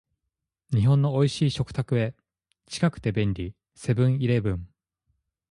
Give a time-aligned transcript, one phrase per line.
[0.73, 2.15] 日本の美味しい食卓へ、
[2.65, 4.67] 近くて便利、セブンイレブン